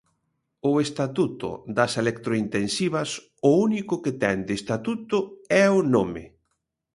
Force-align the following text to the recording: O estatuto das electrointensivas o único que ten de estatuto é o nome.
O 0.69 0.71
estatuto 0.85 1.49
das 1.77 1.91
electrointensivas 2.01 3.09
o 3.49 3.51
único 3.67 3.95
que 4.03 4.13
ten 4.23 4.37
de 4.47 4.53
estatuto 4.59 5.17
é 5.63 5.65
o 5.79 5.81
nome. 5.95 6.23